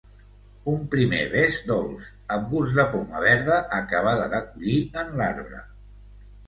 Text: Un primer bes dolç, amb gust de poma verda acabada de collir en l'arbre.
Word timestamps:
Un 0.71 0.79
primer 0.95 1.19
bes 1.33 1.59
dolç, 1.71 2.09
amb 2.37 2.49
gust 2.55 2.81
de 2.81 2.89
poma 2.97 3.23
verda 3.27 3.61
acabada 3.83 4.27
de 4.35 4.43
collir 4.51 4.85
en 5.05 5.19
l'arbre. 5.21 5.67